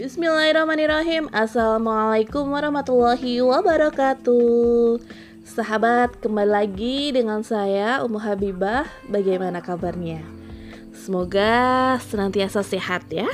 Bismillahirrahmanirrahim. 0.00 1.28
Assalamualaikum 1.28 2.48
warahmatullahi 2.48 3.44
wabarakatuh. 3.44 4.96
Sahabat, 5.44 6.16
kembali 6.24 6.48
lagi 6.48 7.12
dengan 7.12 7.44
saya 7.44 8.00
Umu 8.00 8.16
Habibah. 8.16 8.88
Bagaimana 9.12 9.60
kabarnya? 9.60 10.24
Semoga 10.96 12.00
senantiasa 12.00 12.64
sehat 12.64 13.12
ya. 13.12 13.28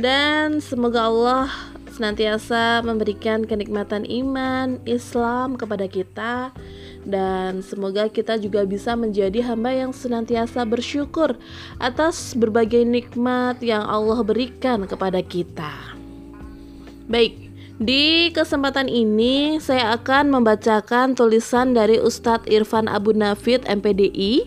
Dan 0.00 0.64
semoga 0.64 1.04
Allah 1.04 1.52
senantiasa 1.92 2.80
memberikan 2.80 3.44
kenikmatan 3.44 4.08
iman, 4.08 4.80
Islam 4.88 5.60
kepada 5.60 5.84
kita 5.84 6.56
dan 7.02 7.62
semoga 7.66 8.06
kita 8.06 8.38
juga 8.38 8.62
bisa 8.62 8.94
menjadi 8.94 9.42
hamba 9.42 9.74
yang 9.74 9.90
senantiasa 9.90 10.62
bersyukur 10.62 11.34
atas 11.82 12.38
berbagai 12.38 12.86
nikmat 12.86 13.58
yang 13.58 13.82
Allah 13.82 14.22
berikan 14.22 14.86
kepada 14.86 15.18
kita. 15.22 15.98
Baik, 17.10 17.34
di 17.82 18.30
kesempatan 18.30 18.86
ini 18.86 19.58
saya 19.58 19.98
akan 19.98 20.30
membacakan 20.30 21.18
tulisan 21.18 21.74
dari 21.74 21.98
Ustadz 21.98 22.46
Irfan 22.46 22.86
Abu 22.86 23.10
Nafid 23.10 23.66
MPDI. 23.66 24.46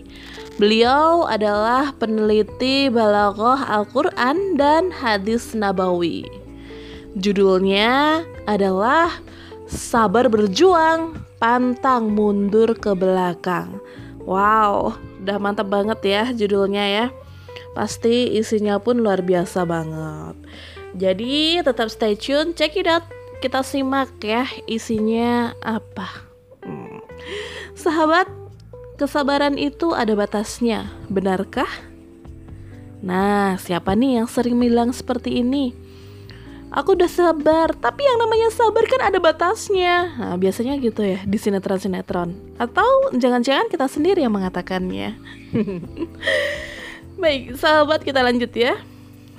Beliau 0.56 1.28
adalah 1.28 1.92
peneliti 2.00 2.88
balaghah 2.88 3.68
Al-Quran 3.68 4.56
dan 4.56 4.88
hadis 4.88 5.52
Nabawi. 5.52 6.24
Judulnya 7.20 8.24
adalah 8.48 9.12
Sabar 9.68 10.32
Berjuang 10.32 11.20
pantang 11.46 12.10
mundur 12.18 12.74
ke 12.74 12.98
belakang. 12.98 13.78
Wow, 14.26 14.98
udah 15.22 15.38
mantap 15.38 15.70
banget 15.70 16.02
ya 16.02 16.24
judulnya 16.34 16.86
ya. 16.90 17.06
Pasti 17.78 18.34
isinya 18.34 18.82
pun 18.82 18.98
luar 18.98 19.22
biasa 19.22 19.62
banget. 19.62 20.34
Jadi 20.98 21.62
tetap 21.62 21.94
stay 21.94 22.18
tune, 22.18 22.58
check 22.58 22.74
it 22.74 22.90
out. 22.90 23.06
Kita 23.46 23.62
simak 23.62 24.10
ya 24.26 24.50
isinya 24.66 25.54
apa. 25.62 26.26
Hmm. 26.66 27.06
Sahabat, 27.78 28.26
kesabaran 28.98 29.62
itu 29.62 29.94
ada 29.94 30.18
batasnya, 30.18 30.90
benarkah? 31.14 31.70
Nah, 33.06 33.62
siapa 33.62 33.94
nih 33.94 34.18
yang 34.18 34.26
sering 34.26 34.58
bilang 34.58 34.90
seperti 34.90 35.46
ini? 35.46 35.78
Aku 36.76 37.00
udah 37.00 37.08
sabar 37.08 37.72
tapi 37.72 38.04
yang 38.04 38.20
namanya 38.20 38.52
sabar 38.52 38.84
kan 38.84 39.02
ada 39.08 39.18
batasnya. 39.24 40.12
Nah 40.20 40.36
biasanya 40.36 40.76
gitu 40.84 41.02
ya 41.02 41.24
di 41.24 41.40
sinetron-sinetron. 41.40 42.60
Atau 42.60 43.16
jangan-jangan 43.16 43.72
kita 43.72 43.88
sendiri 43.88 44.20
yang 44.22 44.36
mengatakannya. 44.36 45.16
Baik 47.24 47.56
sahabat 47.56 48.04
kita 48.04 48.20
lanjut 48.20 48.52
ya. 48.52 48.76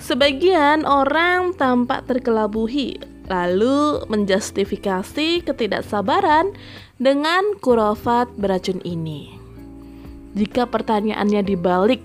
Sebagian 0.00 0.88
orang 0.88 1.52
tampak 1.56 2.08
terkelabuhi 2.08 2.96
lalu 3.28 4.00
menjustifikasi 4.08 5.44
ketidaksabaran 5.44 6.56
dengan 6.96 7.42
kurofat 7.60 8.32
beracun 8.40 8.80
ini. 8.84 9.36
Jika 10.36 10.68
pertanyaannya 10.68 11.42
dibalik 11.44 12.00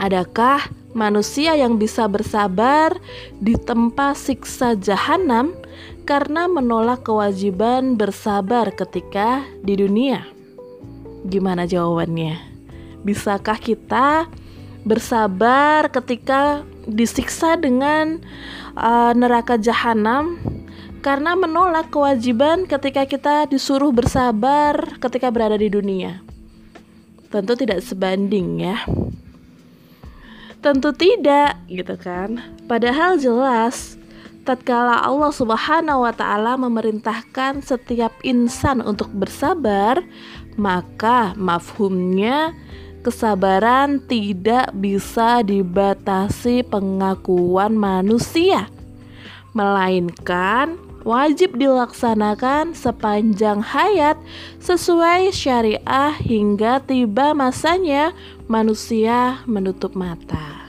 adakah 0.00 0.79
manusia 0.92 1.54
yang 1.54 1.78
bisa 1.78 2.06
bersabar 2.10 2.98
di 3.38 3.54
tempat 3.54 4.18
siksa 4.18 4.74
jahanam 4.74 5.54
karena 6.08 6.50
menolak 6.50 7.06
kewajiban 7.06 7.94
bersabar 7.94 8.74
ketika 8.74 9.46
di 9.62 9.78
dunia. 9.78 10.26
Gimana 11.28 11.68
jawabannya? 11.68 12.40
Bisakah 13.06 13.60
kita 13.60 14.26
bersabar 14.82 15.92
ketika 15.92 16.64
disiksa 16.88 17.54
dengan 17.60 18.18
uh, 18.74 19.12
neraka 19.12 19.60
jahanam 19.60 20.40
karena 21.04 21.36
menolak 21.36 21.92
kewajiban 21.92 22.66
ketika 22.66 23.06
kita 23.06 23.34
disuruh 23.48 23.92
bersabar 23.92 24.98
ketika 24.98 25.30
berada 25.30 25.56
di 25.56 25.70
dunia? 25.70 26.24
Tentu 27.30 27.54
tidak 27.54 27.86
sebanding 27.86 28.58
ya. 28.58 28.82
Tentu 30.60 30.92
tidak, 30.92 31.56
gitu 31.72 31.96
kan. 31.96 32.36
Padahal 32.68 33.16
jelas 33.16 33.96
tatkala 34.44 35.00
Allah 35.00 35.32
Subhanahu 35.32 36.04
wa 36.04 36.12
taala 36.12 36.60
memerintahkan 36.60 37.64
setiap 37.64 38.12
insan 38.20 38.84
untuk 38.84 39.08
bersabar, 39.12 40.04
maka 40.60 41.32
mafhumnya 41.36 42.52
kesabaran 43.00 44.04
tidak 44.04 44.68
bisa 44.76 45.40
dibatasi 45.40 46.60
pengakuan 46.68 47.72
manusia, 47.72 48.68
melainkan 49.56 50.76
wajib 51.02 51.56
dilaksanakan 51.56 52.76
sepanjang 52.76 53.64
hayat 53.64 54.20
sesuai 54.60 55.32
syariah 55.32 56.12
hingga 56.20 56.84
tiba 56.84 57.32
masanya 57.32 58.12
manusia 58.50 59.40
menutup 59.48 59.96
mata. 59.96 60.68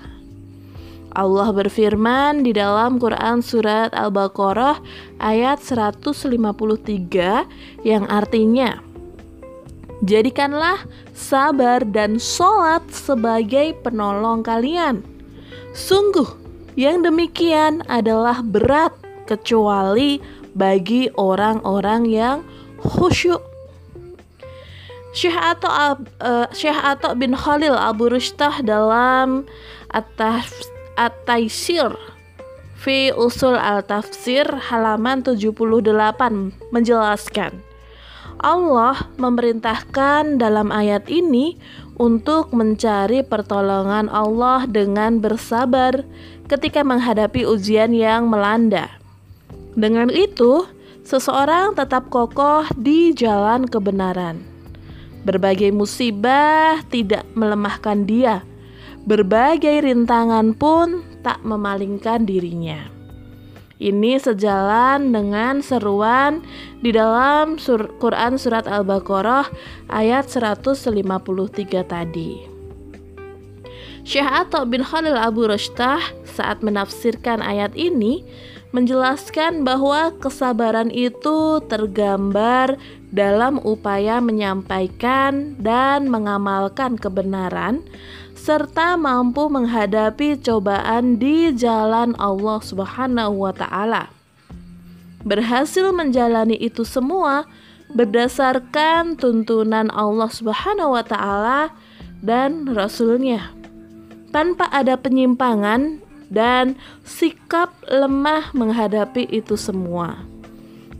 Allah 1.12 1.52
berfirman 1.52 2.48
di 2.48 2.56
dalam 2.56 2.96
Quran 2.96 3.44
surat 3.44 3.92
Al-Baqarah 3.92 4.80
ayat 5.20 5.60
153 5.60 6.24
yang 7.84 8.08
artinya 8.08 8.80
Jadikanlah 10.02 10.82
sabar 11.14 11.86
dan 11.86 12.18
sholat 12.18 12.82
sebagai 12.90 13.78
penolong 13.86 14.42
kalian. 14.42 15.06
Sungguh, 15.78 16.26
yang 16.74 17.06
demikian 17.06 17.86
adalah 17.86 18.42
berat 18.42 18.98
kecuali 19.32 20.20
bagi 20.52 21.08
orang-orang 21.16 22.04
yang 22.12 22.38
khusyuk. 22.84 23.40
Syekh 25.12 25.36
Ato, 25.36 25.68
uh, 25.68 26.48
Syekh 26.56 26.76
Ato 26.76 27.16
bin 27.20 27.36
Khalil 27.36 27.76
Abu 27.76 28.08
Rushtah 28.12 28.64
dalam 28.64 29.44
At-Taisir 30.96 31.92
fi 32.80 33.12
Usul 33.12 33.60
Al-Tafsir 33.60 34.48
halaman 34.72 35.20
78 35.20 35.92
menjelaskan 36.72 37.60
Allah 38.42 39.06
memerintahkan 39.22 40.42
dalam 40.42 40.74
ayat 40.74 41.06
ini 41.12 41.60
untuk 42.00 42.50
mencari 42.56 43.22
pertolongan 43.22 44.10
Allah 44.10 44.66
dengan 44.66 45.22
bersabar 45.22 46.02
ketika 46.50 46.82
menghadapi 46.82 47.46
ujian 47.46 47.94
yang 47.94 48.32
melanda. 48.32 49.01
Dengan 49.72 50.12
itu, 50.12 50.68
seseorang 51.08 51.80
tetap 51.80 52.12
kokoh 52.12 52.68
di 52.76 53.16
jalan 53.16 53.64
kebenaran. 53.64 54.44
Berbagai 55.24 55.72
musibah 55.72 56.82
tidak 56.90 57.24
melemahkan 57.38 58.04
dia. 58.04 58.44
Berbagai 59.06 59.86
rintangan 59.86 60.54
pun 60.58 61.06
tak 61.22 61.42
memalingkan 61.46 62.26
dirinya. 62.26 62.90
Ini 63.82 64.22
sejalan 64.22 65.10
dengan 65.10 65.66
seruan 65.66 66.46
di 66.86 66.94
dalam 66.94 67.58
sur 67.58 67.90
Quran 67.98 68.38
Surat 68.38 68.70
Al-Baqarah 68.70 69.50
ayat 69.90 70.30
153 70.30 70.86
tadi. 71.90 72.46
Syekh 74.06 74.30
Atta 74.30 74.66
bin 74.70 74.86
Khalil 74.86 75.18
Abu 75.18 75.50
Rashtah 75.50 76.02
saat 76.26 76.62
menafsirkan 76.62 77.42
ayat 77.42 77.74
ini 77.74 78.22
menjelaskan 78.72 79.68
bahwa 79.68 80.16
kesabaran 80.20 80.92
itu 80.92 81.60
tergambar 81.68 82.80
dalam 83.12 83.60
upaya 83.62 84.24
menyampaikan 84.24 85.60
dan 85.60 86.08
mengamalkan 86.08 86.96
kebenaran 86.96 87.84
serta 88.34 88.98
mampu 88.98 89.52
menghadapi 89.52 90.42
cobaan 90.42 91.22
di 91.22 91.54
jalan 91.54 92.18
Allah 92.18 92.58
Subhanahu 92.64 93.46
wa 93.46 93.54
taala. 93.54 94.10
Berhasil 95.22 95.94
menjalani 95.94 96.58
itu 96.58 96.82
semua 96.82 97.46
berdasarkan 97.94 99.20
tuntunan 99.20 99.94
Allah 99.94 100.32
Subhanahu 100.34 100.98
wa 100.98 101.06
taala 101.06 101.70
dan 102.26 102.66
rasulnya 102.66 103.54
tanpa 104.34 104.66
ada 104.74 104.98
penyimpangan 104.98 106.01
dan 106.32 106.80
sikap 107.04 107.76
lemah 107.92 108.56
menghadapi 108.56 109.28
itu 109.30 109.60
semua. 109.60 110.24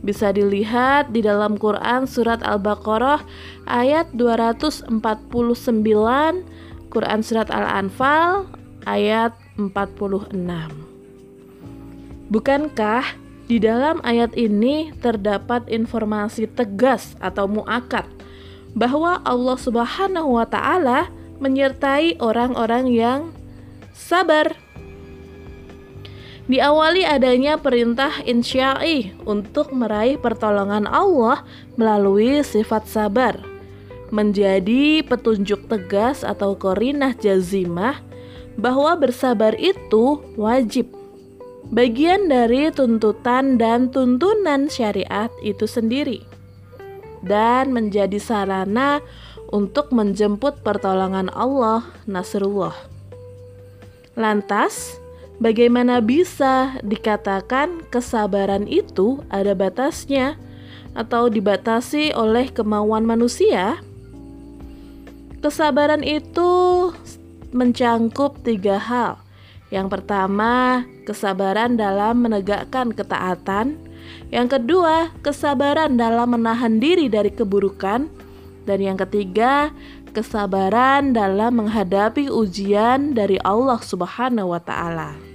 Bisa 0.04 0.30
dilihat 0.30 1.10
di 1.14 1.24
dalam 1.24 1.56
Quran 1.56 2.04
surat 2.04 2.44
Al-Baqarah 2.44 3.24
ayat 3.64 4.12
249, 4.12 4.92
Quran 6.92 7.20
surat 7.24 7.48
Al-Anfal 7.48 8.44
ayat 8.84 9.32
46. 9.56 10.36
Bukankah 12.28 13.04
di 13.46 13.60
dalam 13.62 14.00
ayat 14.02 14.34
ini 14.34 14.90
terdapat 14.98 15.68
informasi 15.70 16.48
tegas 16.50 17.14
atau 17.20 17.46
muakat 17.46 18.08
bahwa 18.72 19.20
Allah 19.22 19.56
Subhanahu 19.60 20.40
wa 20.40 20.46
taala 20.48 21.12
menyertai 21.38 22.16
orang-orang 22.22 22.88
yang 22.88 23.20
sabar 23.92 24.56
Diawali 26.50 27.06
adanya 27.06 27.54
perintah 27.54 28.18
insya'i 28.26 29.14
untuk 29.22 29.70
meraih 29.70 30.18
pertolongan 30.18 30.90
Allah 30.90 31.46
melalui 31.78 32.42
sifat 32.42 32.90
sabar. 32.90 33.38
Menjadi 34.10 35.06
petunjuk 35.06 35.70
tegas 35.70 36.26
atau 36.26 36.58
korinah 36.58 37.14
jazimah 37.14 38.02
bahwa 38.58 38.98
bersabar 38.98 39.54
itu 39.54 40.20
wajib. 40.34 40.90
Bagian 41.72 42.26
dari 42.26 42.68
tuntutan 42.74 43.56
dan 43.56 43.88
tuntunan 43.94 44.66
syariat 44.66 45.30
itu 45.40 45.64
sendiri. 45.64 46.26
Dan 47.22 47.70
menjadi 47.70 48.18
sarana 48.18 48.98
untuk 49.54 49.94
menjemput 49.94 50.60
pertolongan 50.66 51.30
Allah 51.30 51.86
Nasrullah. 52.04 52.74
Lantas, 54.18 55.01
Bagaimana 55.42 55.98
bisa 55.98 56.78
dikatakan 56.86 57.82
kesabaran 57.90 58.70
itu 58.70 59.26
ada 59.26 59.58
batasnya 59.58 60.38
atau 60.94 61.26
dibatasi 61.26 62.14
oleh 62.14 62.46
kemauan 62.54 63.02
manusia? 63.02 63.82
Kesabaran 65.42 66.06
itu 66.06 66.50
mencangkup 67.50 68.38
tiga 68.46 68.78
hal. 68.78 69.18
Yang 69.74 69.98
pertama, 69.98 70.86
kesabaran 71.10 71.74
dalam 71.74 72.22
menegakkan 72.22 72.94
ketaatan. 72.94 73.82
Yang 74.30 74.62
kedua, 74.62 75.10
kesabaran 75.26 75.98
dalam 75.98 76.38
menahan 76.38 76.78
diri 76.78 77.10
dari 77.10 77.34
keburukan. 77.34 78.06
Dan 78.62 78.78
yang 78.78 78.94
ketiga, 78.94 79.74
kesabaran 80.14 81.10
dalam 81.10 81.66
menghadapi 81.66 82.30
ujian 82.30 83.10
dari 83.10 83.42
Allah 83.42 83.82
Subhanahu 83.82 84.54
wa 84.54 84.62
Ta'ala. 84.62 85.31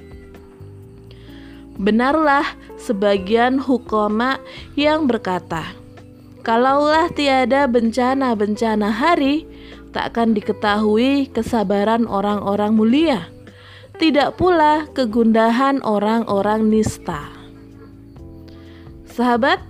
Benarlah 1.77 2.57
sebagian 2.81 3.61
hukoma 3.61 4.41
yang 4.73 5.05
berkata, 5.05 5.77
Kalaulah 6.41 7.11
tiada 7.13 7.69
bencana-bencana 7.69 8.89
hari, 8.89 9.45
tak 9.93 10.15
akan 10.15 10.33
diketahui 10.33 11.29
kesabaran 11.29 12.09
orang-orang 12.09 12.73
mulia, 12.73 13.29
tidak 14.01 14.41
pula 14.41 14.89
kegundahan 14.95 15.83
orang-orang 15.85 16.71
nista. 16.71 17.29
Sahabat, 19.11 19.61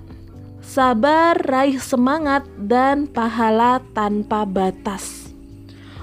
sabar 0.63 1.39
raih 1.39 1.79
semangat 1.79 2.43
dan 2.55 3.07
pahala 3.07 3.79
tanpa 3.95 4.43
batas. 4.43 5.31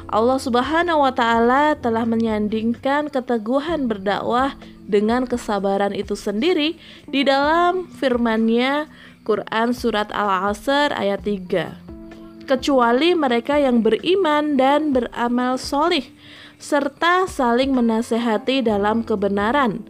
Allah 0.08 0.40
Subhanahu 0.40 1.04
wa 1.04 1.12
taala 1.12 1.76
telah 1.76 2.08
menyandingkan 2.08 3.12
keteguhan 3.12 3.90
berdakwah 3.90 4.56
dengan 4.84 5.24
kesabaran 5.24 5.96
itu 5.96 6.12
sendiri 6.12 6.76
di 7.08 7.24
dalam 7.24 7.88
firman-Nya 7.88 8.88
Quran 9.24 9.72
surat 9.72 10.12
Al-Asr 10.12 10.92
ayat 10.92 11.24
3. 11.24 12.44
Kecuali 12.44 13.16
mereka 13.16 13.56
yang 13.56 13.80
beriman 13.80 14.60
dan 14.60 14.92
beramal 14.92 15.56
solih 15.56 16.04
serta 16.60 17.24
saling 17.24 17.72
menasehati 17.72 18.60
dalam 18.60 19.00
kebenaran 19.00 19.80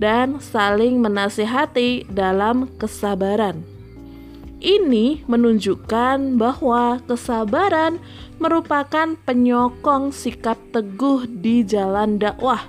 dan 0.00 0.42
saling 0.42 0.98
menasehati 0.98 2.10
dalam 2.10 2.66
kesabaran. 2.80 3.62
Ini 4.60 5.24
menunjukkan 5.24 6.36
bahwa 6.36 7.00
kesabaran 7.08 7.96
merupakan 8.36 9.16
penyokong 9.24 10.12
sikap 10.12 10.60
teguh 10.74 11.24
di 11.24 11.64
jalan 11.64 12.20
dakwah. 12.20 12.60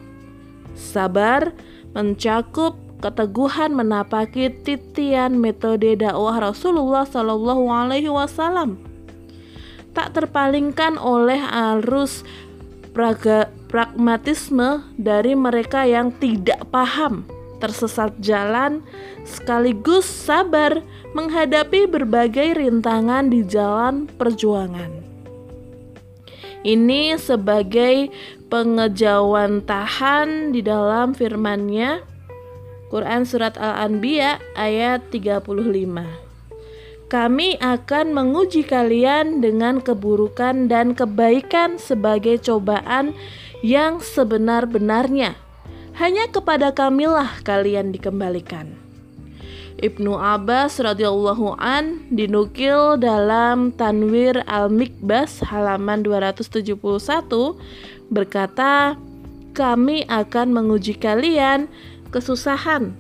Sabar 0.72 1.52
mencakup 1.92 2.78
keteguhan 3.02 3.74
menapaki 3.74 4.54
titian 4.62 5.42
metode 5.42 5.98
dakwah 5.98 6.52
Rasulullah 6.52 7.04
Shallallahu 7.04 7.66
Alaihi 7.68 8.08
Wasallam. 8.14 8.78
Tak 9.92 10.16
terpalingkan 10.16 10.96
oleh 10.96 11.42
arus 11.76 12.24
praga, 12.96 13.52
pragmatisme 13.68 14.86
dari 14.96 15.36
mereka 15.36 15.84
yang 15.84 16.14
tidak 16.16 16.64
paham 16.72 17.28
tersesat 17.60 18.16
jalan 18.24 18.82
sekaligus 19.28 20.08
sabar 20.08 20.82
menghadapi 21.12 21.86
berbagai 21.86 22.58
rintangan 22.58 23.28
di 23.28 23.44
jalan 23.46 24.08
perjuangan. 24.18 24.90
Ini 26.62 27.18
sebagai 27.18 28.14
pengejauhan 28.52 29.64
tahan 29.64 30.52
di 30.52 30.60
dalam 30.60 31.16
firman-Nya 31.16 32.04
Quran 32.92 33.24
surat 33.24 33.56
Al-Anbiya 33.56 34.44
ayat 34.60 35.08
35. 35.16 35.48
Kami 37.08 37.56
akan 37.64 38.06
menguji 38.12 38.68
kalian 38.68 39.40
dengan 39.40 39.80
keburukan 39.80 40.68
dan 40.68 40.92
kebaikan 40.92 41.80
sebagai 41.80 42.44
cobaan 42.44 43.16
yang 43.64 44.04
sebenar-benarnya. 44.04 45.40
Hanya 45.96 46.28
kepada 46.28 46.76
kamilah 46.76 47.40
kalian 47.48 47.96
dikembalikan. 47.96 48.76
Ibnu 49.80 50.14
Abbas 50.14 50.78
radhiyallahu 50.78 51.56
an 51.58 52.06
dinukil 52.12 53.00
dalam 53.00 53.72
Tanwir 53.72 54.44
Al-Mikbas 54.46 55.42
halaman 55.48 56.04
271 56.04 57.56
berkata, 58.12 59.00
"Kami 59.56 60.04
akan 60.06 60.48
menguji 60.52 61.00
kalian 61.00 61.72
kesusahan, 62.12 62.94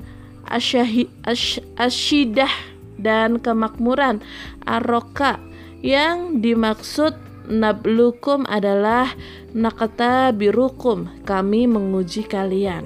asyidah 1.77 2.53
dan 2.99 3.39
kemakmuran. 3.39 4.19
Aroka 4.63 5.39
yang 5.81 6.43
dimaksud 6.43 7.17
nablukum 7.49 8.45
adalah 8.45 9.11
nakata 9.51 10.31
birukum 10.31 11.09
kami 11.25 11.65
menguji 11.65 12.27
kalian. 12.27 12.85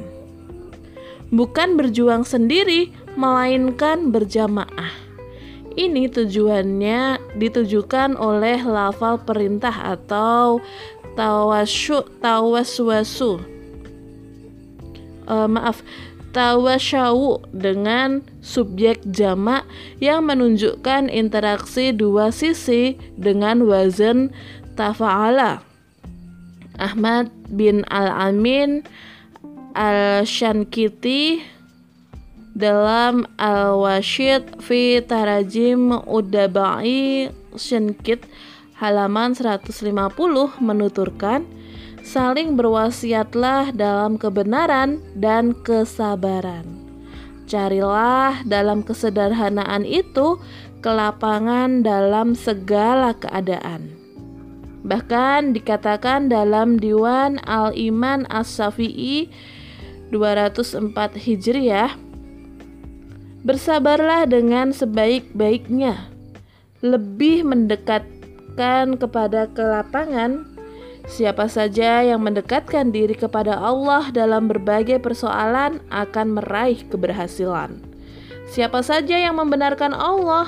Bukan 1.34 1.76
berjuang 1.76 2.24
sendiri 2.24 2.94
melainkan 3.20 4.14
berjamaah. 4.14 5.04
Ini 5.76 6.08
tujuannya 6.08 7.36
ditujukan 7.36 8.16
oleh 8.16 8.64
lafal 8.64 9.20
perintah 9.20 9.76
atau 9.76 10.64
tawasyu 11.16 12.04
tawaswasu. 12.22 13.42
Uh, 15.26 15.50
maaf 15.50 15.82
tawasyawu 16.36 17.42
dengan 17.56 18.20
subjek 18.44 19.00
jamak 19.08 19.64
yang 20.04 20.28
menunjukkan 20.28 21.08
interaksi 21.08 21.96
dua 21.96 22.30
sisi 22.30 23.00
dengan 23.16 23.64
wazan 23.64 24.36
tafa'ala. 24.76 25.64
Ahmad 26.76 27.32
bin 27.48 27.88
Al-Amin 27.88 28.84
Al-Shankiti 29.80 31.40
dalam 32.52 33.24
Al-Washid 33.40 34.60
fi 34.60 35.00
Tarajim 35.00 36.04
Udabai 36.04 37.32
Shankit 37.56 38.28
halaman 38.76 39.32
150 39.32 39.72
menuturkan 40.60 41.48
saling 42.06 42.54
berwasiatlah 42.60 43.72
dalam 43.74 44.20
kebenaran 44.20 45.02
dan 45.18 45.56
kesabaran. 45.66 46.68
Carilah 47.50 48.46
dalam 48.46 48.86
kesederhanaan 48.86 49.86
itu 49.86 50.38
kelapangan 50.86 51.82
dalam 51.82 52.38
segala 52.38 53.18
keadaan. 53.18 53.90
Bahkan 54.86 55.58
dikatakan 55.58 56.30
dalam 56.30 56.78
Diwan 56.78 57.42
Al-Iman 57.50 58.30
As-Safi'i 58.30 59.34
204 60.14 60.94
Hijriah, 61.18 61.98
bersabarlah 63.42 64.30
dengan 64.30 64.70
sebaik-baiknya, 64.70 66.14
lebih 66.86 67.42
mendekat 67.42 68.06
mendekatkan 68.56 68.96
kepada 68.96 69.52
kelapangan, 69.52 70.48
siapa 71.12 71.52
saja 71.52 72.00
yang 72.08 72.24
mendekatkan 72.24 72.88
diri 72.88 73.12
kepada 73.12 73.52
Allah 73.52 74.08
dalam 74.16 74.48
berbagai 74.48 75.04
persoalan 75.04 75.84
akan 75.92 76.40
meraih 76.40 76.80
keberhasilan. 76.88 77.76
Siapa 78.48 78.80
saja 78.80 79.20
yang 79.20 79.36
membenarkan 79.36 79.92
Allah, 79.92 80.48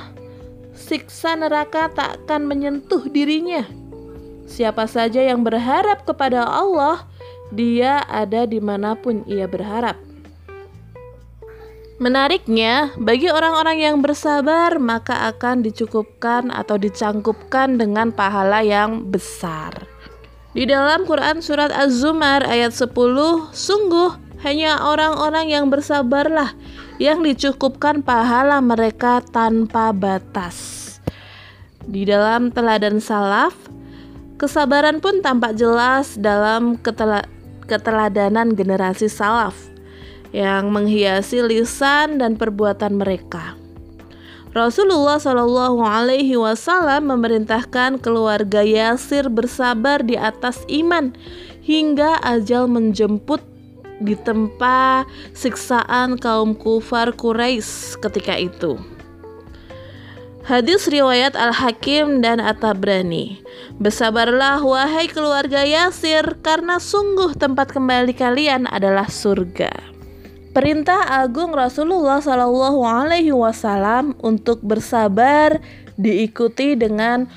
siksa 0.72 1.36
neraka 1.36 1.92
tak 1.92 2.24
akan 2.24 2.48
menyentuh 2.48 3.04
dirinya. 3.12 3.68
Siapa 4.48 4.88
saja 4.88 5.20
yang 5.20 5.44
berharap 5.44 6.08
kepada 6.08 6.48
Allah, 6.48 7.04
dia 7.52 8.08
ada 8.08 8.48
di 8.48 8.64
mana 8.64 8.96
pun 8.96 9.28
ia 9.28 9.52
berharap. 9.52 10.00
Menariknya, 11.98 12.94
bagi 13.02 13.26
orang-orang 13.34 13.82
yang 13.82 13.98
bersabar, 14.06 14.78
maka 14.78 15.34
akan 15.34 15.66
dicukupkan 15.66 16.54
atau 16.54 16.78
dicangkupkan 16.78 17.82
dengan 17.82 18.14
pahala 18.14 18.62
yang 18.62 19.10
besar. 19.10 19.74
Di 20.54 20.70
dalam 20.70 21.10
Quran 21.10 21.42
surat 21.42 21.74
Az-Zumar 21.74 22.46
ayat 22.46 22.78
10, 22.78 22.94
sungguh 23.50 24.30
Hanya 24.46 24.78
orang-orang 24.86 25.50
yang 25.50 25.66
bersabarlah 25.74 26.54
yang 27.02 27.26
dicukupkan 27.26 28.06
pahala 28.06 28.62
mereka 28.62 29.18
tanpa 29.34 29.90
batas. 29.90 30.86
Di 31.82 32.06
dalam 32.06 32.54
teladan 32.54 33.02
salaf, 33.02 33.58
kesabaran 34.38 35.02
pun 35.02 35.26
tampak 35.26 35.58
jelas 35.58 36.14
dalam 36.22 36.78
ketela 36.78 37.26
keteladanan 37.66 38.54
generasi 38.54 39.10
salaf 39.10 39.58
yang 40.36 40.74
menghiasi 40.74 41.44
lisan 41.44 42.20
dan 42.20 42.36
perbuatan 42.36 43.00
mereka. 43.00 43.56
Rasulullah 44.58 45.22
Shallallahu 45.22 45.86
Alaihi 45.86 46.34
Wasallam 46.34 47.14
memerintahkan 47.14 48.02
keluarga 48.02 48.66
Yasir 48.66 49.30
bersabar 49.30 50.02
di 50.02 50.18
atas 50.18 50.66
iman 50.66 51.14
hingga 51.62 52.18
ajal 52.26 52.66
menjemput 52.66 53.44
di 54.02 54.18
tempat 54.18 55.06
siksaan 55.38 56.18
kaum 56.18 56.58
kufar 56.58 57.14
Quraisy 57.14 58.02
ketika 58.02 58.34
itu. 58.34 58.82
Hadis 60.48 60.88
riwayat 60.88 61.36
Al-Hakim 61.36 62.24
dan 62.24 62.40
At-Tabrani. 62.40 63.44
Bersabarlah 63.84 64.64
wahai 64.64 65.12
keluarga 65.12 65.68
Yasir 65.68 66.40
karena 66.40 66.80
sungguh 66.80 67.36
tempat 67.36 67.76
kembali 67.76 68.16
kalian 68.16 68.64
adalah 68.72 69.12
surga. 69.12 69.97
Perintah 70.58 71.06
agung 71.22 71.54
Rasulullah 71.54 72.18
Shallallahu 72.18 72.82
Alaihi 72.82 73.30
Wasallam 73.30 74.18
untuk 74.26 74.58
bersabar 74.66 75.62
diikuti 76.02 76.74
dengan 76.74 77.30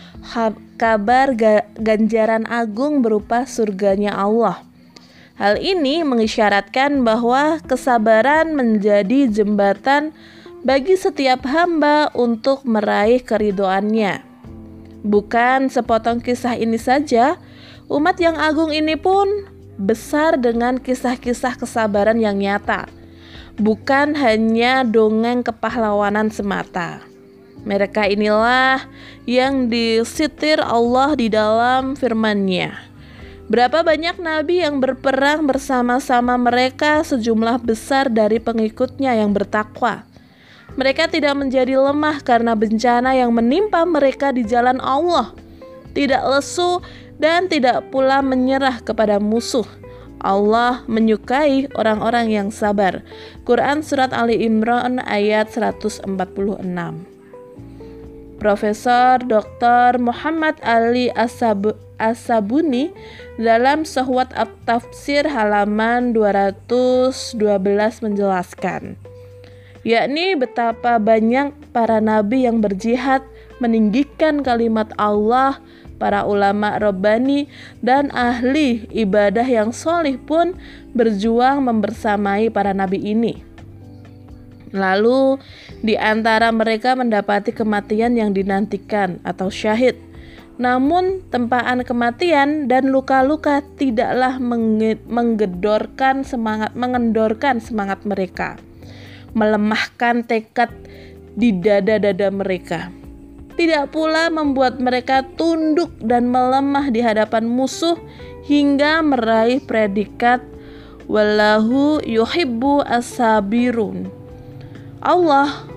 kabar 0.80 1.36
ganjaran 1.76 2.48
agung 2.48 3.04
berupa 3.04 3.44
surganya 3.44 4.16
Allah. 4.16 4.64
Hal 5.36 5.60
ini 5.60 6.00
mengisyaratkan 6.00 7.04
bahwa 7.04 7.60
kesabaran 7.60 8.56
menjadi 8.56 9.28
jembatan 9.28 10.16
bagi 10.64 10.96
setiap 10.96 11.44
hamba 11.44 12.08
untuk 12.16 12.64
meraih 12.64 13.20
keridoannya. 13.20 14.24
Bukan 15.04 15.68
sepotong 15.68 16.24
kisah 16.24 16.56
ini 16.56 16.80
saja, 16.80 17.36
umat 17.84 18.16
yang 18.16 18.40
agung 18.40 18.72
ini 18.72 18.96
pun 18.96 19.28
besar 19.76 20.40
dengan 20.40 20.80
kisah-kisah 20.80 21.60
kesabaran 21.60 22.16
yang 22.16 22.40
nyata 22.40 22.99
bukan 23.60 24.16
hanya 24.16 24.82
dongeng 24.82 25.44
kepahlawanan 25.44 26.32
semata. 26.32 27.04
Mereka 27.60 28.08
inilah 28.08 28.88
yang 29.28 29.68
disitir 29.68 30.64
Allah 30.64 31.12
di 31.12 31.28
dalam 31.28 31.92
firman-Nya. 31.92 32.72
Berapa 33.52 33.84
banyak 33.84 34.16
nabi 34.16 34.64
yang 34.64 34.80
berperang 34.80 35.44
bersama-sama 35.44 36.40
mereka 36.40 37.04
sejumlah 37.04 37.60
besar 37.60 38.08
dari 38.08 38.40
pengikutnya 38.40 39.12
yang 39.20 39.36
bertakwa. 39.36 40.08
Mereka 40.78 41.10
tidak 41.10 41.36
menjadi 41.36 41.76
lemah 41.76 42.22
karena 42.24 42.54
bencana 42.54 43.12
yang 43.12 43.34
menimpa 43.34 43.84
mereka 43.84 44.30
di 44.32 44.46
jalan 44.46 44.78
Allah. 44.80 45.34
Tidak 45.92 46.22
lesu 46.30 46.78
dan 47.18 47.50
tidak 47.50 47.90
pula 47.90 48.22
menyerah 48.22 48.78
kepada 48.80 49.18
musuh 49.18 49.66
Allah 50.20 50.84
menyukai 50.86 51.68
orang-orang 51.74 52.30
yang 52.32 52.48
sabar. 52.52 53.02
Quran 53.48 53.80
Surat 53.80 54.12
Ali 54.12 54.44
Imran 54.44 55.00
ayat 55.02 55.52
146 55.52 56.06
Profesor 58.40 59.20
Dr. 59.20 60.00
Muhammad 60.00 60.56
Ali 60.64 61.12
Asab 61.12 61.76
Asabuni 62.00 62.88
dalam 63.36 63.84
Sahwat 63.84 64.32
At-Tafsir 64.32 65.28
halaman 65.28 66.16
212 66.16 67.36
menjelaskan 68.00 68.96
yakni 69.84 70.36
betapa 70.36 71.00
banyak 71.00 71.52
para 71.72 72.00
nabi 72.00 72.44
yang 72.44 72.60
berjihad 72.60 73.24
meninggikan 73.60 74.40
kalimat 74.44 74.88
Allah 74.96 75.60
para 76.00 76.24
ulama 76.24 76.80
Rabbani 76.80 77.44
dan 77.84 78.08
ahli 78.16 78.88
ibadah 78.88 79.44
yang 79.44 79.76
solih 79.76 80.16
pun 80.16 80.56
berjuang 80.96 81.60
membersamai 81.60 82.48
para 82.48 82.72
nabi 82.72 83.12
ini. 83.12 83.44
Lalu 84.72 85.36
di 85.84 86.00
antara 86.00 86.48
mereka 86.48 86.96
mendapati 86.96 87.52
kematian 87.52 88.16
yang 88.16 88.32
dinantikan 88.32 89.20
atau 89.22 89.52
syahid. 89.52 90.00
Namun 90.60 91.24
tempaan 91.32 91.84
kematian 91.84 92.68
dan 92.68 92.92
luka-luka 92.92 93.64
tidaklah 93.80 94.36
menggedorkan 95.08 96.22
semangat 96.22 96.76
mengendorkan 96.76 97.58
semangat 97.58 98.04
mereka. 98.04 98.60
Melemahkan 99.32 100.22
tekad 100.28 100.70
di 101.32 101.56
dada-dada 101.56 102.28
mereka 102.28 102.99
tidak 103.60 103.92
pula 103.92 104.32
membuat 104.32 104.80
mereka 104.80 105.20
tunduk 105.36 105.92
dan 106.00 106.32
melemah 106.32 106.88
di 106.88 107.04
hadapan 107.04 107.44
musuh 107.44 108.00
hingga 108.48 109.04
meraih 109.04 109.60
predikat 109.60 110.40
wallahu 111.04 112.00
yuhibbu 112.00 112.80
asabirun. 112.88 114.08
Allah 115.04 115.68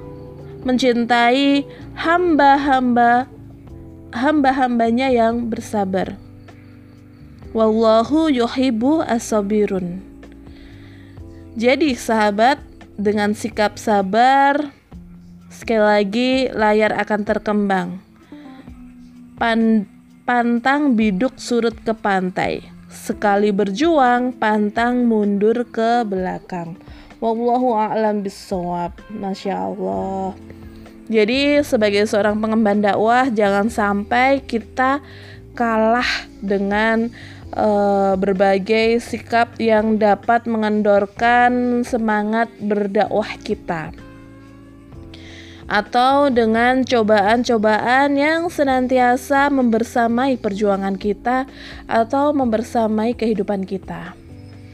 mencintai 0.64 1.68
hamba-hamba 2.00 3.28
hamba-hambanya 4.16 5.12
yang 5.12 5.52
bersabar. 5.52 6.16
Wallahu 7.52 8.32
yuhibbu 8.32 9.04
asabirun. 9.04 10.00
Jadi 11.60 12.00
sahabat 12.00 12.64
dengan 12.96 13.36
sikap 13.36 13.76
sabar 13.76 14.72
Sekali 15.54 15.86
lagi, 15.86 16.32
layar 16.50 16.98
akan 16.98 17.22
terkembang. 17.22 18.02
Pan 19.38 19.86
pantang 20.26 20.98
biduk 20.98 21.38
surut 21.38 21.78
ke 21.78 21.94
pantai. 21.94 22.66
Sekali 22.90 23.54
berjuang, 23.54 24.34
pantang 24.34 25.06
mundur 25.06 25.62
ke 25.70 26.02
belakang. 26.10 26.74
Wallahu 27.22 27.78
a'lam 27.78 28.26
bisawab. 28.26 28.98
Masya 29.14 29.54
Allah. 29.54 30.34
Jadi 31.06 31.62
sebagai 31.62 32.10
seorang 32.10 32.42
pengemban 32.42 32.82
dakwah 32.82 33.30
jangan 33.30 33.70
sampai 33.70 34.42
kita 34.42 35.06
kalah 35.54 36.08
dengan 36.42 37.14
uh, 37.54 38.18
berbagai 38.18 38.98
sikap 39.06 39.54
yang 39.62 40.02
dapat 40.02 40.50
mengendorkan 40.50 41.86
semangat 41.86 42.50
berdakwah 42.58 43.30
kita 43.46 43.94
atau 45.68 46.32
dengan 46.32 46.88
cobaan-cobaan 46.88 48.16
yang 48.16 48.48
senantiasa 48.48 49.52
membersamai 49.52 50.40
perjuangan 50.40 50.96
kita 50.96 51.46
atau 51.86 52.32
membersamai 52.32 53.16
kehidupan 53.16 53.68
kita. 53.68 54.16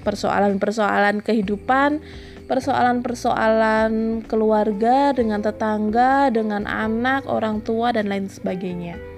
Persoalan-persoalan 0.05 1.25
kehidupan, 1.25 1.99
persoalan-persoalan 2.45 4.23
keluarga 4.25 5.13
dengan 5.13 5.41
tetangga, 5.41 6.31
dengan 6.33 6.65
anak, 6.65 7.25
orang 7.29 7.61
tua 7.61 7.93
dan 7.93 8.09
lain 8.09 8.31
sebagainya. 8.31 9.08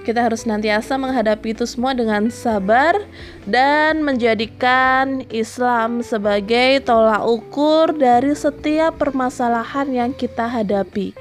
Kita 0.00 0.24
harus 0.24 0.48
nantiasa 0.48 0.96
menghadapi 0.96 1.52
itu 1.52 1.68
semua 1.68 1.92
dengan 1.92 2.32
sabar 2.32 2.96
dan 3.44 4.00
menjadikan 4.00 5.28
Islam 5.28 6.00
sebagai 6.00 6.80
tolak 6.80 7.20
ukur 7.20 7.92
dari 7.92 8.32
setiap 8.32 8.96
permasalahan 8.96 9.92
yang 9.92 10.10
kita 10.16 10.48
hadapi. 10.48 11.12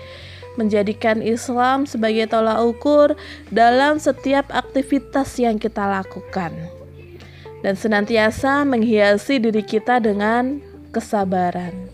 Menjadikan 0.55 1.19
Islam 1.19 1.83
sebagai 1.83 2.31
tolak 2.31 2.63
ukur 2.63 3.19
dalam 3.51 3.99
setiap 3.99 4.47
aktivitas 4.47 5.35
yang 5.35 5.59
kita 5.59 5.83
lakukan. 5.83 6.55
Dan 7.59 7.75
senantiasa 7.75 8.63
menghiasi 8.63 9.43
diri 9.43 9.59
kita 9.59 9.99
dengan 9.99 10.63
kesabaran. 10.95 11.91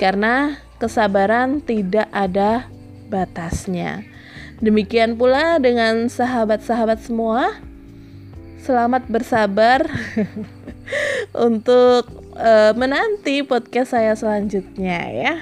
Karena 0.00 0.56
kesabaran 0.80 1.60
tidak 1.60 2.08
ada 2.08 2.72
batasnya. 3.12 4.13
Demikian 4.62 5.18
pula 5.18 5.58
dengan 5.58 6.06
sahabat-sahabat 6.06 7.02
semua. 7.02 7.58
Selamat 8.62 9.02
bersabar 9.10 9.82
untuk 11.46 12.06
uh, 12.38 12.72
menanti 12.78 13.42
podcast 13.42 13.98
saya 13.98 14.14
selanjutnya 14.14 15.00
ya. 15.10 15.34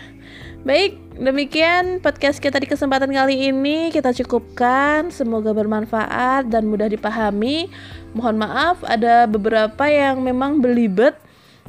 Baik, 0.62 0.96
demikian 1.20 2.00
podcast 2.00 2.40
kita 2.40 2.56
di 2.56 2.70
kesempatan 2.70 3.12
kali 3.12 3.52
ini 3.52 3.92
kita 3.92 4.16
cukupkan. 4.16 5.12
Semoga 5.12 5.52
bermanfaat 5.52 6.48
dan 6.48 6.72
mudah 6.72 6.88
dipahami. 6.88 7.68
Mohon 8.16 8.48
maaf 8.48 8.80
ada 8.86 9.28
beberapa 9.28 9.92
yang 9.92 10.24
memang 10.24 10.64
belibet 10.64 11.20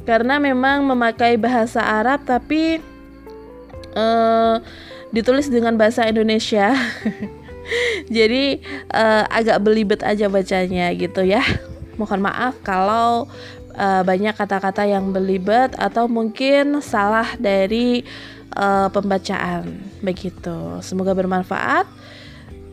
karena 0.08 0.40
memang 0.40 0.88
memakai 0.88 1.36
bahasa 1.36 1.84
Arab 1.84 2.24
tapi 2.24 2.80
uh, 3.94 4.58
ditulis 5.14 5.46
dengan 5.46 5.78
bahasa 5.78 6.04
Indonesia. 6.10 6.74
Jadi 8.16 8.60
uh, 8.92 9.24
agak 9.30 9.62
belibet 9.64 10.02
aja 10.04 10.26
bacanya 10.28 10.90
gitu 10.92 11.24
ya. 11.24 11.40
Mohon 11.96 12.26
maaf 12.28 12.54
kalau 12.66 13.30
uh, 13.78 14.02
banyak 14.02 14.34
kata-kata 14.34 14.84
yang 14.84 15.14
belibet 15.14 15.72
atau 15.78 16.10
mungkin 16.10 16.82
salah 16.82 17.38
dari 17.38 18.02
uh, 18.58 18.90
pembacaan 18.90 19.78
begitu. 20.02 20.82
Semoga 20.82 21.14
bermanfaat. 21.14 21.86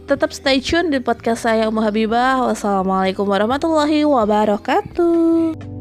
Tetap 0.10 0.36
stay 0.36 0.60
tune 0.60 0.92
di 0.92 1.00
podcast 1.00 1.48
saya 1.48 1.72
Ummu 1.72 1.80
Habibah. 1.88 2.44
Wassalamualaikum 2.52 3.24
warahmatullahi 3.24 4.04
wabarakatuh. 4.04 5.81